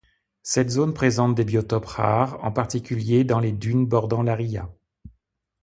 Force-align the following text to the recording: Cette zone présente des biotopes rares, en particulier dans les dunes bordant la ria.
Cette 0.41 0.71
zone 0.71 0.95
présente 0.95 1.35
des 1.35 1.45
biotopes 1.45 1.85
rares, 1.85 2.43
en 2.43 2.51
particulier 2.51 3.23
dans 3.23 3.39
les 3.39 3.51
dunes 3.51 3.85
bordant 3.85 4.23
la 4.23 4.33
ria. 4.33 4.67